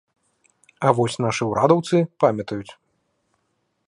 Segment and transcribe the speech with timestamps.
[0.85, 1.95] А вось нашы ўрадаўцы
[2.25, 2.73] памятаюць!